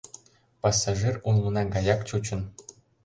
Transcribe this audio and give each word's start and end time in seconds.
Пассажир 0.61 1.13
улмына 1.27 1.61
гаяк 1.75 2.01
чучын. 2.09 2.41